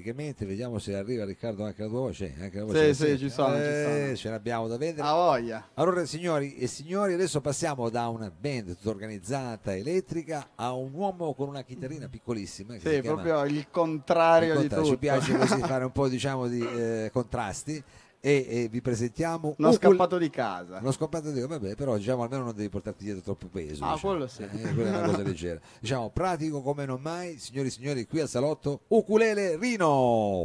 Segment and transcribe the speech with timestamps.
[0.00, 2.34] praticamente, vediamo se arriva Riccardo anche la tua voce.
[2.40, 3.18] Anche la Sì, voce sì, senti?
[3.18, 4.16] ci sono, ci Eh, sono.
[4.16, 5.06] Ce l'abbiamo da vedere.
[5.06, 5.68] A voglia.
[5.74, 11.34] Allora signori e signori, adesso passiamo da una band tutta organizzata, elettrica, a un uomo
[11.34, 12.74] con una chitarrina piccolissima.
[12.74, 14.90] Che Sì, chiama- proprio il contrario di Incontra- tutto.
[14.90, 17.82] Ci piace così fare un po' diciamo di eh, contrasti
[18.22, 20.78] e, e vi presentiamo Uno scappato di casa.
[20.80, 24.12] uno scappato di vabbè però diciamo almeno non devi portarti dietro troppo peso Ah, diciamo.
[24.12, 24.42] quello sì.
[24.42, 28.20] Eh, quella è una cosa leggera diciamo pratico come non mai signori e signori qui
[28.20, 29.88] al salotto Ukulele Rino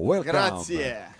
[0.02, 1.14] welcome Grazie.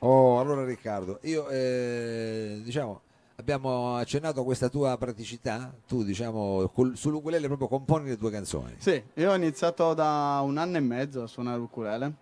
[0.00, 3.00] oh allora Riccardo io eh, diciamo
[3.36, 8.74] abbiamo accennato a questa tua praticità tu diciamo col- sull'ukulele proprio componi le tue canzoni
[8.78, 12.12] Sì, io ho iniziato da un anno e mezzo a suonare l'ukulele,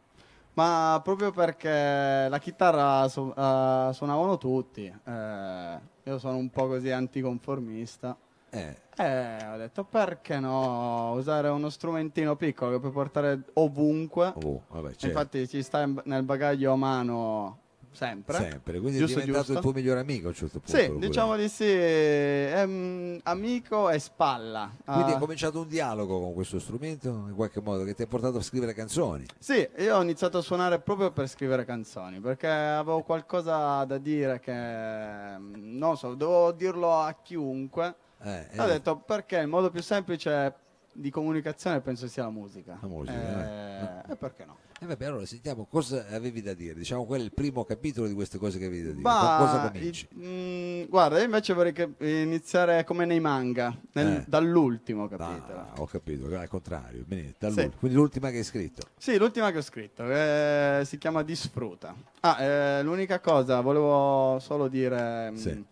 [0.56, 4.84] ma proprio perché la chitarra su- eh, suonavano tutti.
[5.04, 8.16] eh, io sono un po' così anticonformista.
[8.50, 14.32] eh, E ho detto perché no usare uno strumentino piccolo che puoi portare ovunque.
[14.34, 15.06] oh, vabbè, certo.
[15.06, 17.58] Infatti ci sta in- nel bagaglio a mano
[17.96, 18.36] sempre.
[18.36, 19.52] sempre quindi Giusto, è diventato giusto.
[19.54, 23.90] il tuo migliore amico a un certo punto Sì, diciamo di sì, è mm, amico
[23.90, 24.70] e spalla.
[24.84, 28.06] Quindi Ah, è cominciato un dialogo con questo strumento in qualche modo che ti ha
[28.06, 29.24] portato a scrivere canzoni.
[29.38, 34.38] Sì, io ho iniziato a suonare proprio per scrivere canzoni, perché avevo qualcosa da dire
[34.40, 37.94] che, mm, non so, dovevo dirlo a chiunque.
[38.22, 40.54] Eh, E ho eh, detto perché il modo più semplice
[40.96, 42.78] di comunicazione penso sia la musica.
[42.80, 44.56] La musica, Eh, e perché no?
[44.80, 46.74] eh, vabbè, allora sentiamo cosa avevi da dire.
[46.74, 49.02] Diciamo qual è il primo capitolo di queste cose che avevi da dire.
[49.02, 50.08] Ma, cosa cominci?
[50.10, 54.24] i- mm, guarda, io invece vorrei che- iniziare come nei manga, nel- Eh.
[54.26, 55.58] dall'ultimo capitolo.
[55.58, 57.04] Ah, ho capito, al contrario.
[57.06, 57.70] Bene, Sì.
[57.78, 58.82] Quindi l'ultima che hai scritto.
[58.96, 61.94] Sì, l'ultima che ho scritto, eh, si chiama Disfruta.
[62.20, 65.64] Ah, eh, l'unica cosa, volevo solo dire mm, Sì.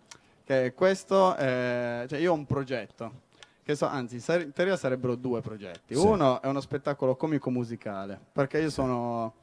[0.45, 3.23] che questo, cioè io ho un progetto,
[3.75, 5.95] so, anzi, in teoria sarebbero due progetti.
[5.95, 6.05] Sì.
[6.07, 9.35] Uno è uno spettacolo comico-musicale, perché io sono...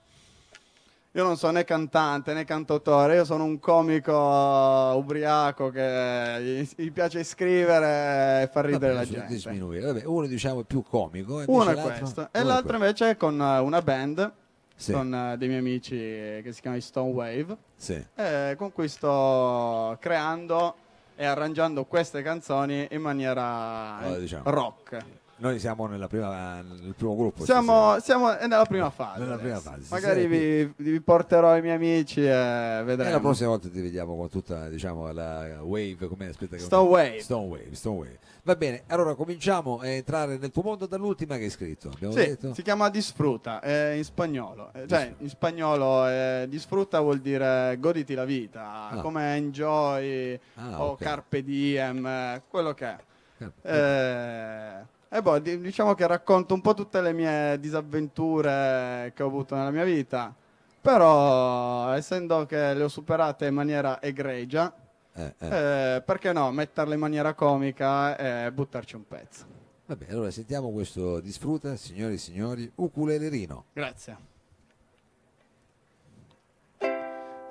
[1.14, 6.92] Io non sono né cantante né cantautore, io sono un comico ubriaco che gli, gli
[6.94, 9.82] piace scrivere e far ridere Vabbè, la gente.
[9.82, 11.44] Vabbè, uno diciamo è più comico.
[11.48, 12.30] Uno è questo.
[12.32, 14.32] E l'altro invece è con eh, una band,
[14.74, 14.94] Sì.
[14.94, 18.02] con eh, dei miei amici che si chiamano Stone Wave, Sì.
[18.16, 20.76] eh, con cui sto creando
[21.22, 24.42] e arrangiando queste canzoni in maniera eh, diciamo.
[24.50, 24.98] rock.
[25.42, 27.44] Noi siamo nella prima, nel primo gruppo.
[27.46, 29.22] Siamo, siamo nella prima fase.
[29.22, 33.10] Nella prima fase, Magari vi, vi porterò i miei amici e E vedremo.
[33.10, 37.20] la prossima volta ti vediamo con tutta diciamo, la wave, come aspetta che Stone Wave.
[37.22, 38.20] Stone Wave, Stone Wave.
[38.44, 41.90] Va bene, allora cominciamo a entrare nel tuo mondo dall'ultima che hai scritto.
[41.92, 42.54] Abbiamo Sì, detto?
[42.54, 44.70] si chiama Disfruta, è in spagnolo.
[44.74, 49.02] Eh, Cioè, in spagnolo eh, disfrutta vuol dire goditi la vita, Ah.
[49.02, 51.00] come enjoy Ah, o ok.
[51.02, 52.98] carpe diem, eh, quello che è.
[53.40, 59.22] Eh, Eh, e boh, di- diciamo che racconto un po' tutte le mie disavventure che
[59.22, 60.34] ho avuto nella mia vita,
[60.80, 64.74] però essendo che le ho superate in maniera egregia,
[65.14, 65.48] eh, eh.
[65.48, 69.46] eh, perché no, metterle in maniera comica e buttarci un pezzo.
[69.88, 73.66] Vabbè, allora sentiamo questo disfruta, signori e signori, ukulelerino.
[73.74, 74.18] Grazie.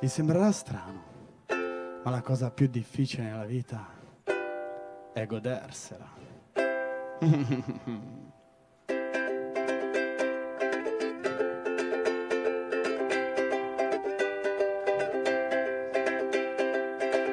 [0.00, 1.02] Vi sembrerà strano,
[2.02, 3.86] ma la cosa più difficile nella vita
[5.12, 6.19] è godersela.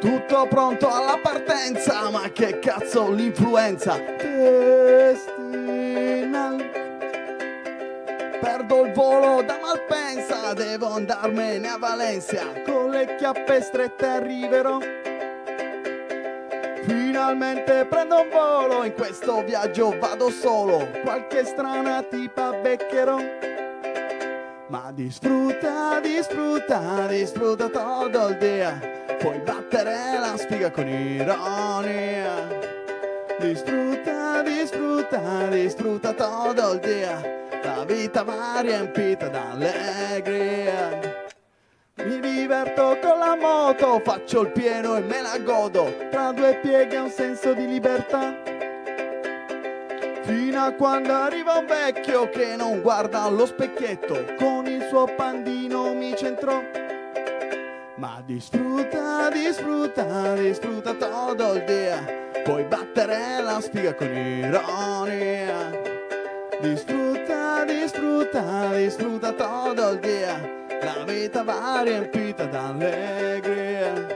[0.01, 3.97] Tutto pronto alla partenza, ma che cazzo l'influenza?
[3.97, 5.37] Destina
[8.41, 12.61] Perdo il volo da Malpensa, devo andarmene a Valencia.
[12.65, 14.79] Con le chiappe strette arriverò.
[16.87, 20.87] Finalmente prendo un volo, in questo viaggio vado solo.
[21.03, 23.17] Qualche strana tipa beccherò.
[24.67, 28.79] Ma disfruta, disfruta, disfruta todo il dia.
[29.19, 32.47] Puoi battere la spiga con ironia.
[33.37, 37.21] Disfruta, disfruta, disfruta todo il dia.
[37.63, 40.96] La vita va riempita d'allegria.
[42.07, 45.93] Mi diverto con la moto, faccio il pieno e me la godo.
[46.09, 48.33] Tra due pieghe un senso di libertà.
[50.21, 55.93] Fino a quando arriva un vecchio che non guarda allo specchietto, con il suo pandino
[55.93, 56.61] mi centrò.
[57.95, 62.05] Ma disfruta, disfruta, disfruta todo il dia.
[62.45, 65.77] Puoi battere la spiga con ironia.
[66.61, 70.56] Disfruta, disfruta, disfruta todo il dia.
[70.81, 74.07] La vita va riempita d'allegria.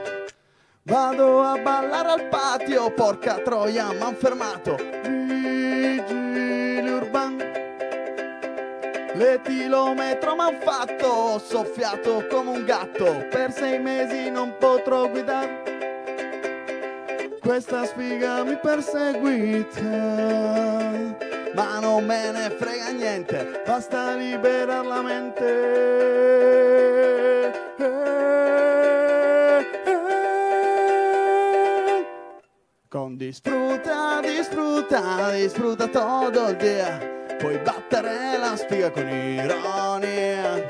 [0.84, 4.76] Vado a ballare al patio, porca troia, m'han fermato.
[5.02, 7.36] Vigili urban.
[9.14, 15.62] L'etilometro m'han fatto, ho soffiato come un gatto, per sei mesi non potrò guidare.
[17.40, 19.80] Questa sfiga mi perseguita,
[21.54, 25.50] ma non me ne frega niente, basta liberare la mente.
[32.88, 36.98] Con disfruta, disfruta, disfruta todo el día.
[37.38, 40.62] Puoi battere la spiga con ironia.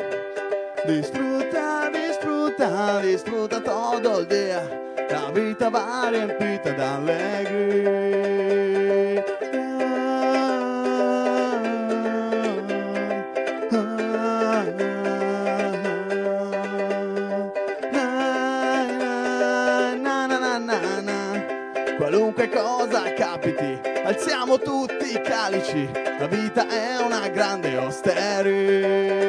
[0.87, 4.63] Disfruta, disfruta, disfruta todo el día.
[5.11, 8.42] La vita va riempita d'allegria.
[22.43, 25.89] Qualunque cosa capiti, alziamo tutti i calici.
[25.93, 29.21] La vita è una grande osteria.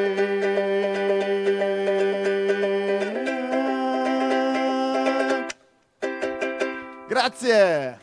[7.06, 7.98] Grazie.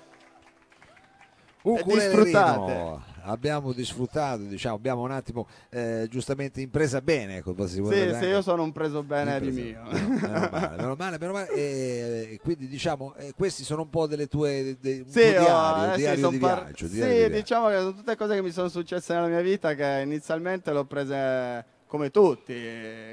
[1.63, 2.71] Ukulele disfruttate.
[2.71, 3.00] Rino.
[3.23, 7.37] Abbiamo disfruttato, diciamo, abbiamo un attimo eh, giustamente impresa bene.
[7.37, 9.81] Ecco, Sì, sì, anche- io sono un preso bene di mio.
[9.83, 9.91] No,
[10.21, 11.49] meno male, meno male, meno male.
[11.51, 15.29] E, e quindi diciamo, eh, questi sono un po' delle tue de- un Sì, tuo
[15.29, 16.85] oh, diario, eh, sì, diario son di par- viaggio.
[16.87, 17.35] sì, diario di viaggio.
[17.37, 20.85] diciamo che sono tutte cose che mi sono successe nella mia vita che inizialmente l'ho
[20.85, 22.55] prese come tutti,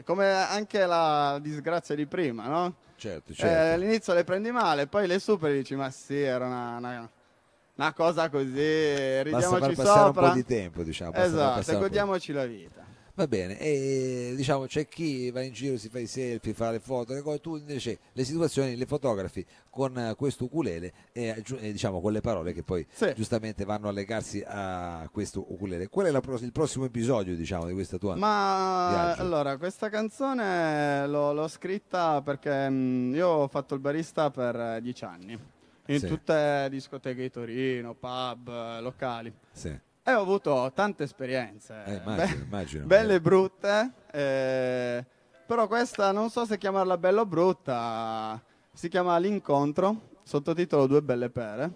[0.04, 2.76] come anche la disgrazia di prima, no?
[2.96, 3.74] Certo, Eh, certo.
[3.74, 7.10] all'inizio le prendi male, poi le superi e dici ma sì, era una, una-
[7.78, 10.22] una cosa così, Basta ridiamoci far passare sopra.
[10.22, 11.10] un po' di tempo, diciamo.
[11.12, 12.86] basta far esatto, passare un po' di- godiamoci la vita.
[13.14, 16.78] Va bene, e diciamo c'è chi va in giro, si fa i selfie, fa le
[16.78, 21.72] foto, le cose, tu invece le situazioni le fotografi con eh, questo ukulele e, e,
[21.72, 23.12] diciamo con le parole che poi Sì.
[23.16, 25.88] giustamente vanno a legarsi a questo ukulele.
[25.88, 28.14] Qual è la il prossimo episodio diciamo di questa tua?
[28.14, 29.22] Ma viaggio.
[29.22, 34.78] allora, questa canzone l'ho, l'ho scritta perché mh, io ho fatto il barista per eh,
[34.80, 35.56] dieci anni
[35.88, 36.06] in Sì.
[36.06, 39.32] tutte discoteche di Torino, pub, locali.
[39.50, 39.68] Sì.
[40.02, 42.86] E ho avuto tante esperienze, Eh, immagino, be- immagino.
[42.86, 45.04] belle e brutte, eh,
[45.46, 48.42] però questa non so se chiamarla bella o brutta,
[48.72, 51.72] si chiama L'incontro, sottotitolo Due belle pere.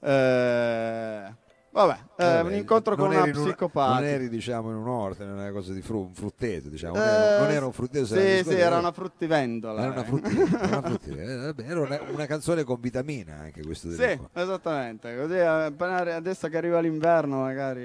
[0.00, 1.34] Eh,
[1.74, 3.94] vabbè, eh, Vabbè, un incontro con una un- psicopatica.
[4.00, 6.94] Non eri diciamo in un orto, in una cosa di fru- un frutteto, diciamo.
[6.94, 9.82] Non, Eh, era, non era un frutteto, Sì, era sì, discoteca, era una fruttivendola.
[9.82, 11.22] era una fruttiera, era, una fruttiera.
[11.48, 14.40] Eh, era una, una canzone con vitamina anche questo Sì, dell'incontro.
[14.42, 15.16] esattamente.
[15.16, 17.82] Così eh, adesso che arriva l'inverno, magari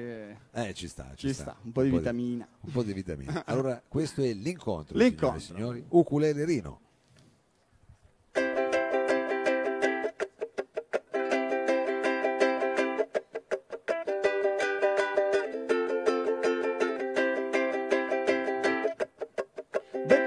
[0.52, 1.56] Eh, ci sta, ci, ci sta.
[1.64, 2.48] Un po' di vitamina.
[2.62, 3.44] un po' di vitamina.
[3.50, 5.40] Allora, questo è l'incontro, L'incontro.
[5.40, 5.84] signori.
[5.90, 6.80] Ukulele Rino.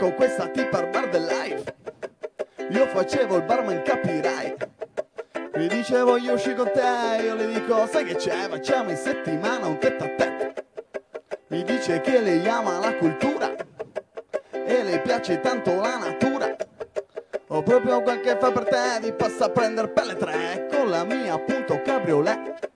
[0.03, 1.77] Becco questa tipa al bar del life.
[2.71, 4.57] Io facevo il barman, capirai.
[5.55, 9.65] Mi dice voglio uscire con te, io le dico sai che c'è, facciamo in settimana
[9.67, 10.65] un tête a tête.
[11.51, 13.55] Mi dice che lei ama la cultura
[14.51, 16.57] e le piace tanto la natura.
[17.47, 21.35] Ho proprio qualche fa per te, di passa a prendere pelle tre con la mia
[21.35, 22.71] appunto cabriolet.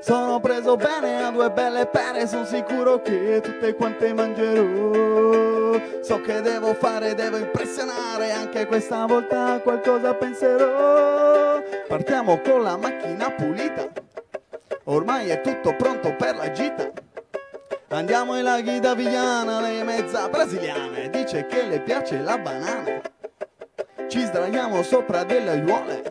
[0.00, 5.25] Sono preso bene a due belle pere, sono sicuro che tutte quante mangerò.
[6.02, 11.62] So che devo fare, devo impressionare, anche questa volta qualcosa penserò.
[11.88, 13.88] Partiamo con la macchina pulita,
[14.84, 16.90] ormai è tutto pronto per la gita.
[17.88, 20.96] Andiamo in laghi da Vigliana, lei è mezza brasiliana
[21.26, 23.00] dice che le piace la banana.
[24.08, 26.02] Ci sdraiamo sopra delle aiuole,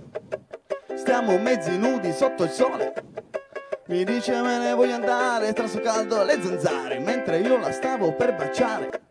[0.95, 2.93] stiamo mezzi nudi sotto il sole.
[3.87, 8.13] Mi dice me ne voglio andare tra sto caldo le zanzare Mentre io la stavo
[8.13, 9.04] per baciare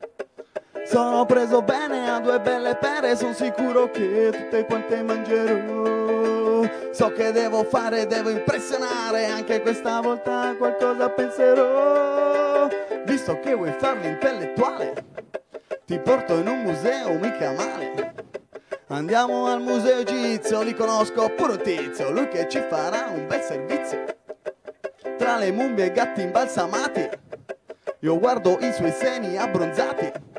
[0.87, 6.63] Sono preso bene a due belle pere Sono sicuro che tutte quante mangerò
[6.93, 12.69] So che devo fare, devo impressionare Anche questa volta qualcosa penserò
[13.05, 15.05] Visto che vuoi farlo intellettuale
[15.85, 18.15] Ti porto in un museo mica male
[18.89, 23.41] Andiamo al museo egizio, li conosco pure un tizio Lui che ci farà un bel
[23.41, 24.15] servizio
[25.17, 27.09] tra le mummie e gatti imbalsamati.
[28.01, 30.34] Io guardo i suoi seni abbronzati.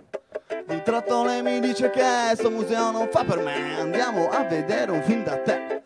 [0.68, 2.04] Di tratto lei mi dice che
[2.34, 3.80] sto museo non fa per me.
[3.80, 5.82] Andiamo a vedere un film da te.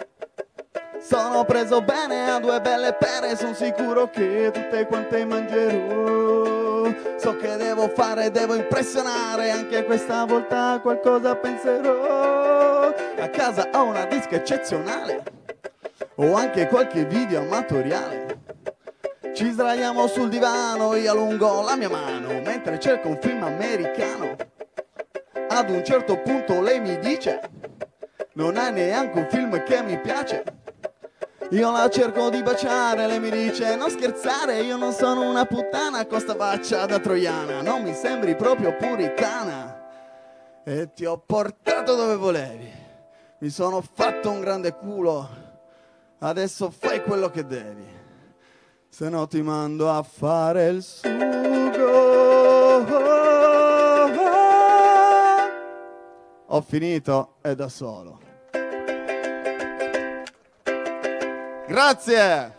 [1.02, 6.94] Sono preso bene a due belle pere, sono sicuro che tutte quante mangerò.
[7.18, 12.94] So che devo fare, devo impressionare, anche questa volta qualcosa penserò.
[13.20, 15.24] A casa ho una disca eccezionale,
[16.16, 18.38] ho anche qualche video amatoriale.
[19.34, 24.36] Ci sdraiamo sul divano, io allungo la mia mano mentre cerco un film americano.
[25.60, 27.42] Ad un certo punto lei mi dice,
[28.36, 30.42] non hai neanche un film che mi piace.
[31.50, 36.06] Io la cerco di baciare, lei mi dice non scherzare, io non sono una puttana
[36.06, 40.64] con sta faccia da troiana, non mi sembri proprio puritana.
[40.64, 42.72] E ti ho portato dove volevi,
[43.40, 45.30] mi sono fatto un grande culo,
[46.20, 47.86] adesso fai quello che devi,
[48.88, 51.39] se no ti mando a fare il sugo.
[56.52, 58.20] Ho finito e da solo.
[61.68, 62.59] Grazie.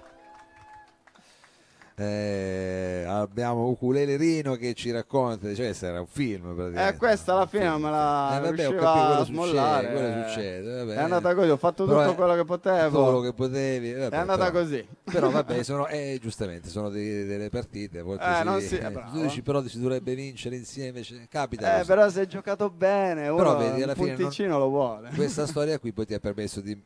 [2.03, 6.95] Eh, abbiamo Ukulele Rino che ci racconta, cioè questo era un film praticamente.
[6.95, 8.89] Eh, questa alla fine me la Eh, vabbè, ho capito,
[9.21, 9.87] a smollare.
[9.89, 10.95] Succede, quello succede, vabbè.
[10.95, 13.03] È andata così, ho fatto Però tutto è- quello che potevo.
[13.03, 13.93] quello che potevi.
[13.93, 14.89] vabbè, È andata però- così.
[15.05, 17.99] Però vabbè, sono, eh, giustamente, sono dei- delle partite.
[17.99, 21.81] A volte Eh, si- si- eh, tu dici però si dovrebbe vincere insieme, cioè, capita.
[21.81, 24.69] Eh, però se hai giocato bene, uno Però vedi, alla un fine non- punticino lo
[24.69, 25.11] vuole.
[25.15, 26.81] Questa storia qui poi ti ha permesso di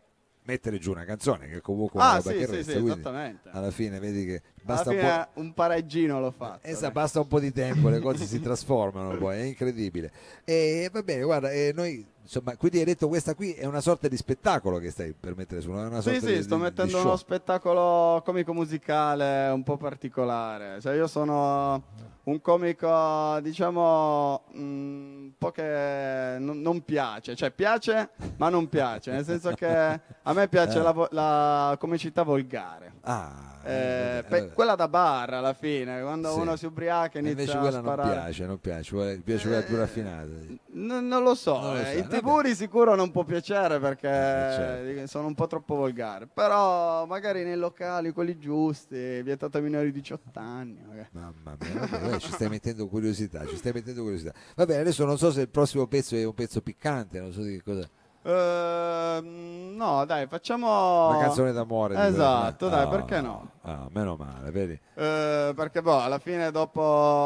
[0.47, 2.81] mettere giù una canzone che comunque è Ah, una roba sì, che sì, resta, sì,
[2.81, 3.49] quindi esattamente.
[3.53, 4.97] alla fine vedi che basta un
[5.33, 5.41] po'.
[5.41, 6.67] un pareggino l'ho fatto.
[6.67, 10.13] Esatto, basta un po' di tempo, le cose si trasformano poi, è incredibile.
[10.45, 14.09] E va bene, guarda, eh, noi insomma, quindi hai detto questa qui è una sorta
[14.09, 16.67] di spettacolo che stai per mettere su, una Sì, sorta sì, di, sto di- di
[16.69, 17.07] mettendo show.
[17.07, 20.81] uno spettacolo comico musicale un po' particolare.
[20.81, 21.83] Cioè, io sono
[22.25, 27.35] un comico, diciamo, mh, un po' che non, non piace.
[27.37, 29.11] Cioè, piace, ma non piace.
[29.13, 30.83] Nel senso che a me piace Eh.
[30.83, 32.93] la, vo- la comicità volgare.
[33.03, 36.39] Ah, Eh, eh, pe- quella da bar alla fine, quando Sì.
[36.39, 39.63] uno si ubriaca E inizia invece a quella non piace, non piace, vuole- piace quella
[39.63, 40.29] più Eh, raffinata.
[40.73, 44.07] N- non lo so, Non lo eh, so, tv di sicuro non può piacere perché
[44.09, 45.07] certo.
[45.07, 50.01] sono un po' troppo volgare, però magari nei locali, quelli giusti, vietato ai minori di
[50.01, 50.83] 18 anni.
[50.87, 51.09] magari.
[51.13, 54.33] Mamma mia, vabbè, vabbè, ci stai mettendo curiosità, ci stai mettendo curiosità.
[54.57, 57.43] Va bene, adesso non so se il prossimo pezzo è un pezzo piccante, non so
[57.43, 57.89] di che cosa.
[58.27, 61.09] Ehm, no, dai, facciamo...
[61.09, 62.07] Una canzone d'amore.
[62.07, 63.49] Esatto, dai, Ah, perché no?
[63.63, 64.73] Ah, meno male, vedi?
[64.95, 66.83] Eh, perché boh, alla fine dopo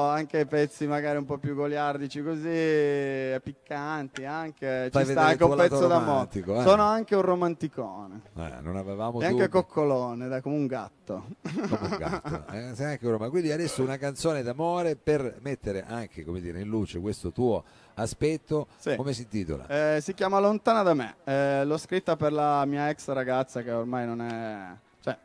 [0.09, 5.45] anche i pezzi magari un po' più goliardici così, piccanti anche, Fai ci sta anche
[5.45, 6.29] un pezzo d'amore.
[6.33, 6.63] eh.
[6.63, 8.21] Sono anche un romanticone.
[8.37, 11.25] Eh, non avevamo E anche coccolone, dai, come un gatto.
[11.43, 12.47] come un gatto.
[12.59, 13.31] Eh.
[13.31, 17.65] Quindi adesso una canzone d'amore per mettere anche come dire, in luce questo tuo
[17.99, 18.67] aspetto.
[18.79, 18.97] Sì.
[18.97, 19.67] Come si intitola?
[19.97, 21.17] Eh, si chiama Lontana da me.
[21.25, 24.67] Eh, l'ho scritta per la mia ex ragazza che ormai non è...
[25.03, 25.17] Cioè,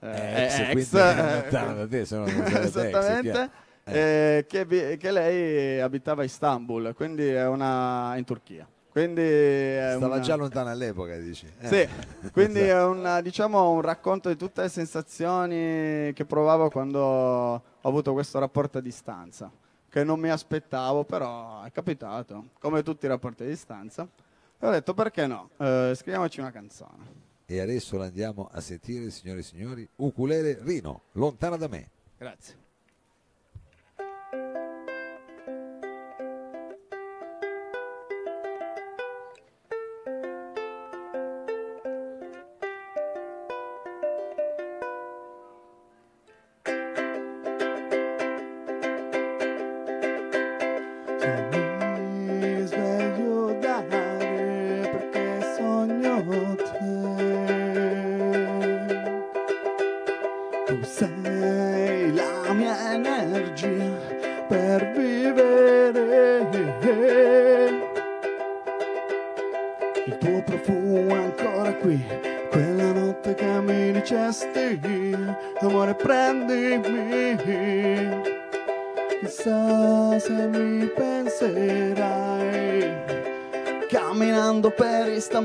[0.00, 0.94] eh, Eh, ex, è quindi ex.
[0.96, 3.30] è lontana da te, se no non sarebbe ex, è Esattamente.
[3.30, 3.50] chiaro.
[3.84, 8.14] Eh, che, vi- che lei abitava a Istanbul, quindi è una...
[8.16, 8.66] in Turchia.
[8.90, 11.46] Quindi è Stava una- già lontana all'epoca, dici?
[11.60, 11.66] Eh.
[11.68, 11.88] Sì,
[12.32, 12.78] quindi Esatto.
[12.80, 18.38] è una- diciamo, un racconto di tutte le sensazioni che provavo quando ho avuto questo
[18.40, 19.50] rapporto a distanza,
[19.90, 24.08] che non mi aspettavo, però è capitato, come tutti i rapporti a distanza.
[24.58, 27.28] E ho detto perché no, Eh, scriviamoci una canzone.
[27.46, 31.90] E adesso la andiamo a sentire, signore e signori, Ukulele Rino, lontana da me.
[32.16, 32.54] Grazie.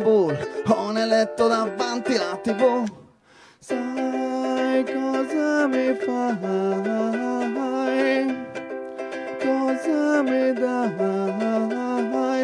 [0.05, 2.83] Istanbul Ho nel letto davanti la tv
[3.59, 7.25] Sai cosa mi fai?
[9.39, 11.83] Cosa mi dai?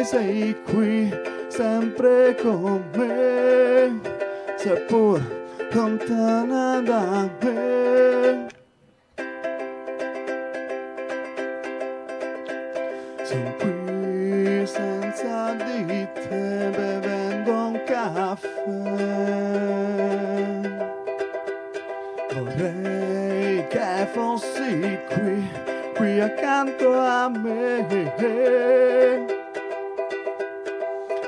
[0.04, 1.14] Sei qui
[1.48, 4.00] sempre con me.
[4.56, 5.20] Seppur
[5.70, 8.51] lontana da me
[26.22, 27.86] accanto a me.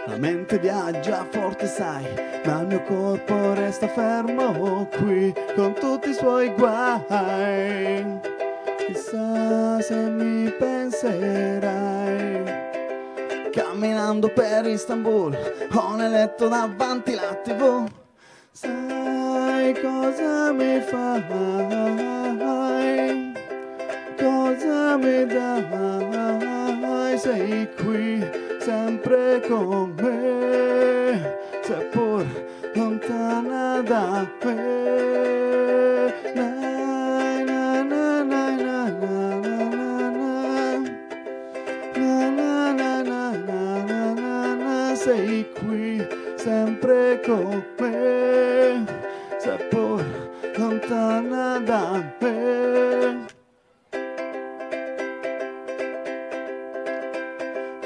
[0.06, 2.06] La mente viaggia forte, sai,
[2.44, 8.20] ma il mio corpo resta fermo qui con tutti i suoi guai.
[8.86, 12.42] Chissà se mi penserai.
[13.50, 15.36] Camminando per Istanbul,
[15.72, 17.88] ho nel letto davanti la tv.
[18.52, 22.53] Sai cosa mi fai?
[25.04, 27.18] Dai?
[27.18, 28.24] Sei qui
[28.58, 32.24] sempre con me, seppur
[32.74, 36.12] lontana da me.
[36.34, 36.64] Na,
[45.54, 46.04] qui
[46.36, 47.73] sempre con me,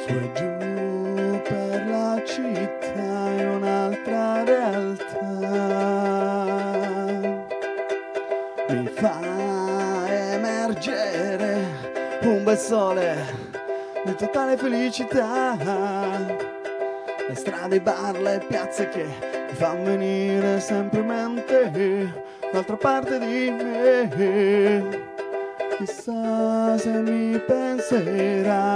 [0.09, 0.57] Su e giù
[1.43, 5.27] per la città in un'altra realtà.
[8.69, 9.19] Mi fa
[10.09, 11.67] emergere
[12.23, 13.17] un bel sole
[14.07, 15.59] di totale felicità.
[17.29, 23.19] Le strade, i bar, le piazze che mi fanno venire sempre in mente l'altra parte
[23.19, 25.07] di me.
[25.77, 28.69] Chissà se mi penserai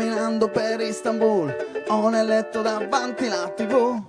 [0.00, 1.54] camminando per Istanbul,
[1.88, 4.02] ho nel letto davanti la tv.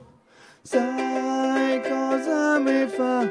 [0.61, 3.29] Sai cosa mi fai?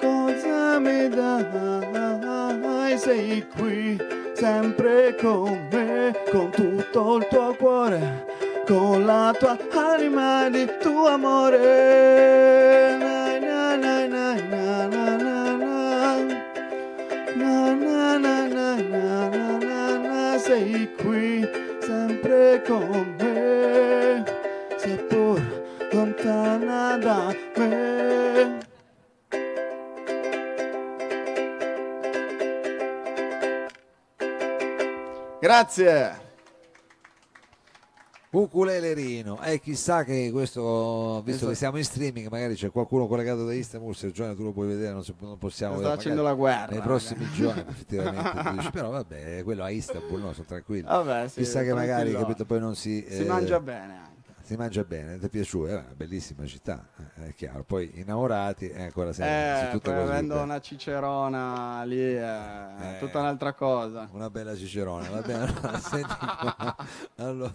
[0.00, 2.96] Cosa mi dai?
[2.96, 4.00] Sei qui
[4.32, 8.24] sempre con me, con tutto il tuo cuore,
[8.66, 13.07] con la tua anima di tuo amore.
[22.68, 24.24] Con me,
[24.76, 25.40] seppur
[25.90, 28.58] lontana da me.
[35.40, 36.27] Grazie.
[38.30, 41.48] Ukulelerino, e chissà che questo, visto Esatto.
[41.50, 44.66] che siamo in streaming, magari c'è qualcuno collegato da Istanbul, se Giovanni tu lo puoi
[44.68, 46.72] vedere, non, si- non possiamo Sta vedere, facendo magari la guerra.
[46.72, 50.82] nei prossimi giorni effettivamente dici, però vabbè, quello a Istanbul, no, sono tranquilli.
[50.82, 52.18] Vabbè, sì, chissà che magari tranquillo.
[52.20, 54.17] capito, poi non si, Si eh, mangia bene anche.
[54.48, 58.66] Si mangia bene, ti è piaciuto, è una bellissima città, eh, è chiaro, poi innamorati
[58.70, 62.98] è ancora sempre Eh, avendo una cicerona lì è Eh.
[62.98, 64.08] tutta un'altra cosa.
[64.10, 65.52] Una bella cicerone, va bene.
[67.16, 67.52] Allora,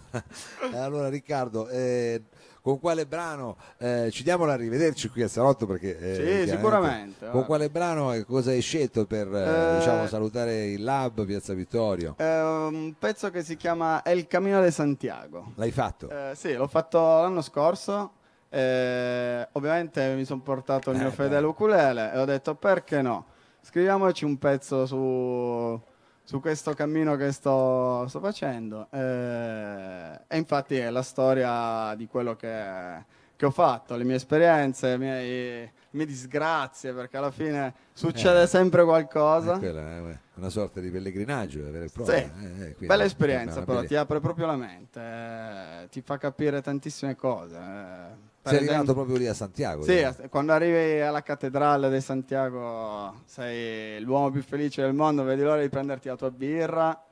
[0.72, 2.22] allora, Riccardo, eh,
[2.64, 5.66] con quale brano eh, ci diamo l'arrivederci qui al salotto?
[5.66, 7.28] Perché, eh, Sì, sicuramente.
[7.28, 11.52] Con quale brano e cosa hai scelto per eh, Eh, diciamo, salutare il Lab Piazza
[11.52, 12.14] Vittorio?
[12.16, 15.52] È un pezzo che si chiama El Camino de Santiago.
[15.56, 16.08] L'hai fatto?
[16.08, 18.12] Eh, sì, l'ho fatto l'anno scorso.
[18.48, 23.26] eh, ovviamente mi sono portato il mio Eh, fedele ukulele e ho detto perché no?
[23.60, 25.78] Scriviamoci un pezzo su,
[26.24, 28.88] su questo cammino che sto, sto facendo.
[28.90, 33.04] eh, e infatti è la storia di quello che,
[33.36, 38.42] che ho fatto, le mie esperienze, le mie, le mie disgrazie, perché alla fine succede
[38.42, 38.46] Eh.
[38.46, 39.56] sempre qualcosa.
[39.56, 42.16] Eh, quella è una sorta di pellegrinaggio, vero e proprio.
[42.16, 46.16] Sì, eh, eh, bella esperienza però, bella- ti apre proprio la mente, eh, ti fa
[46.18, 48.32] capire tantissime cose.
[48.44, 49.82] Sei arrivato esempio- proprio lì a Santiago?
[49.84, 55.42] Sì, a- quando arrivi alla cattedrale di Santiago sei l'uomo più felice del mondo, vedi
[55.42, 57.02] l'ora di prenderti la tua birra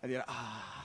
[0.00, 0.84] e dire ah,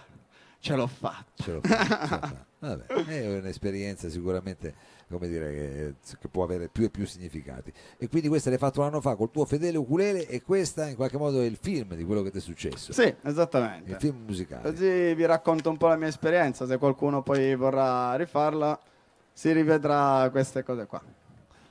[0.60, 1.44] ce l'ho fatta.
[1.44, 2.46] Ce l'ho fatta.
[2.60, 4.74] Vabbè, è un'esperienza sicuramente
[5.12, 7.74] come dire, che, che può avere più e più significati.
[7.98, 10.96] E quindi questa l'hai fatto un anno fa col tuo fedele ukulele e questa in
[10.96, 12.94] qualche modo è il film di quello che ti è successo.
[12.94, 13.98] Sì, Il esattamente.
[14.00, 14.70] film musicale.
[14.72, 18.80] Così vi racconto un po' la mia esperienza, se qualcuno poi vorrà rifarla
[19.42, 21.02] si rivedrà queste cose qua.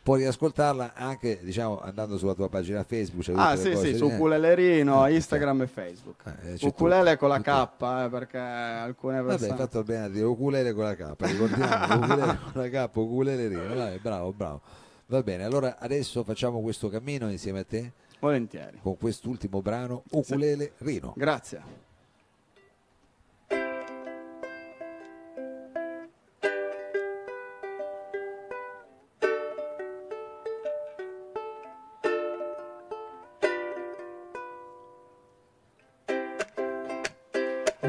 [0.02, 3.22] Puoi riascoltarla anche diciamo, andando sulla tua pagina Facebook.
[3.22, 4.14] c'è Ah sì sì, su lì, eh.
[4.16, 6.24] Uculelerino, Eh, Instagram e Facebook.
[6.42, 7.76] Eh, Ukulele tutto, con la tutto.
[7.78, 9.50] K, eh, perché alcune Vabbè, persone...
[9.52, 13.74] hai fatto bene a dire ukulele con la K, ricordiamo, ukulele con la K, ukulelerino,
[13.74, 14.60] dai, bravo, bravo.
[15.06, 18.80] Va bene, allora adesso facciamo questo cammino insieme a te Volentieri.
[18.82, 21.14] con quest'ultimo brano, Ukulele Rino.
[21.16, 21.88] Grazie.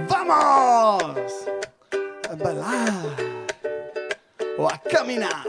[0.08, 1.48] ¡Vamos!
[2.30, 3.06] A bailar
[4.58, 5.46] o a caminar.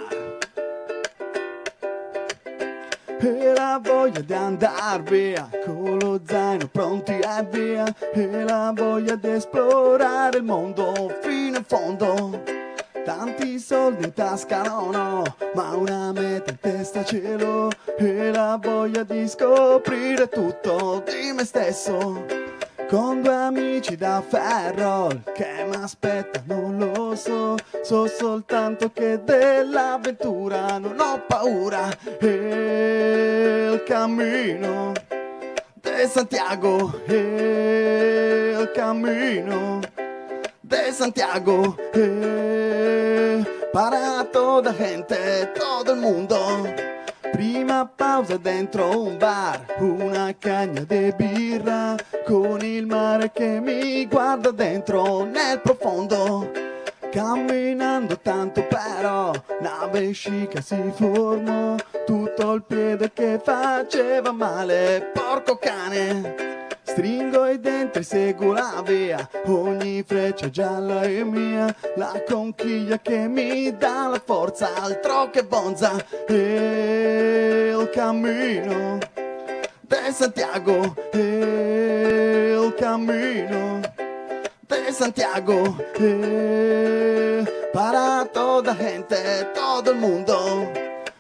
[3.25, 9.15] e la voglia di andar via con lo zaino pronti a via e la voglia
[9.15, 12.43] di esplorare il mondo fino in fondo
[13.05, 15.23] tanti soldi in tasca no no
[15.55, 21.45] ma una meta in testa ce l'ho e la voglia di scoprire tutto di me
[21.45, 22.42] stesso
[22.93, 30.77] con due amici da ferro che mi aspetta non lo so so soltanto che dell'avventura
[30.77, 31.89] non ho paura.
[32.21, 34.93] E il cammino
[35.73, 39.81] de Santiago e il cammino
[40.61, 46.92] de Santiago eh, para toda gente todo el mundo
[47.33, 54.51] Prima pausa dentro un bar, una cagna di birra, con il mare che mi guarda
[54.51, 56.51] dentro nel profondo.
[57.11, 61.75] Camminando tanto però, una vescica si formò,
[62.07, 66.61] tutto il piede che faceva male, porco cane.
[66.85, 73.29] Stringo i denti e seguo la via, ogni freccia gialla è mia, la conchiglia che
[73.29, 77.02] mi dà la forza, altro che bonza, e
[77.93, 78.99] il cammino
[79.83, 83.81] de Santiago, e il cammino
[84.67, 90.71] de Santiago, e para toda gente, todo il mondo.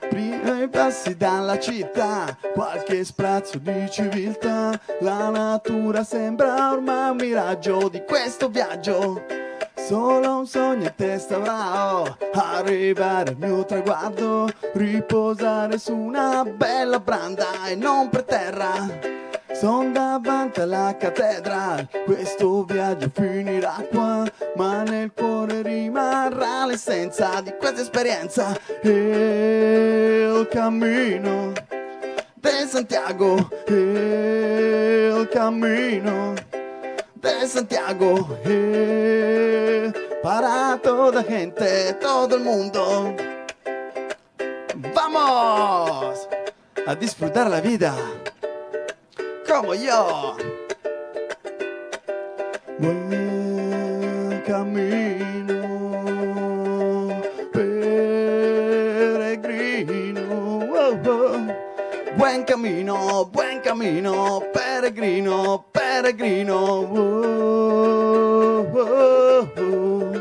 [0.09, 7.89] Prima i passi dalla città, qualche sprazzo di civiltà, la natura sembra ormai un miraggio
[7.89, 9.42] di questo viaggio.
[9.87, 17.67] Solo un sogno in testa avrò, arrivare al mio traguardo, riposare su una bella branda
[17.67, 19.21] e non per terra.
[19.53, 24.25] Son davanti alla cattedrale, questo viaggio finirà qua,
[24.57, 31.53] ma nel cuore rimarrà l'essenza di questa esperienza e il cammino
[32.35, 36.35] de Santiago, e il cammino
[37.23, 43.15] de Santiago, e para toda gente, todo el mundo.
[44.93, 46.29] ¡Vamos!
[46.85, 47.95] A disfrutar la vida
[49.49, 50.37] como yo.
[52.79, 55.62] Buen camino,
[62.17, 66.55] Buen camino, buen camino, peregrino, peregrino.
[66.55, 70.13] oh, oh, oh.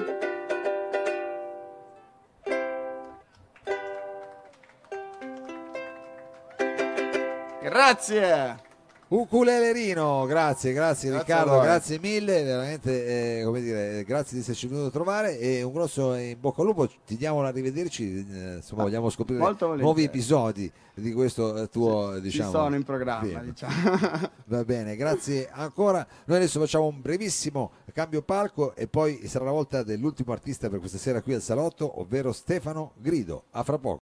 [7.61, 8.70] Grazie.
[9.11, 14.87] Uculelerino, grazie, grazie, Grazie Riccardo, grazie mille, veramente, eh, come dire, grazie di esserci venuto
[14.87, 19.09] a trovare e un grosso in bocca al lupo, ti diamo l'arrivederci, eh, insomma vogliamo
[19.09, 23.73] scoprire nuovi episodi di questo eh, tuo, Ci diciamo, sono in programma, diciamo.
[24.45, 26.07] Va bene, grazie ancora.
[26.25, 30.79] Noi adesso facciamo un brevissimo cambio palco e poi sarà la volta dell'ultimo artista per
[30.79, 33.43] questa sera qui al salotto, ovvero Stefano Grido.
[33.51, 33.99] A fra poco.